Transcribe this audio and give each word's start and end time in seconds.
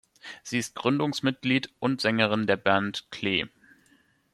Sie 0.41 0.57
ist 0.57 0.73
Gründungsmitglied 0.73 1.69
und 1.77 2.01
Sängerin 2.01 2.47
der 2.47 2.57
Band 2.57 3.05
Klee. 3.11 3.45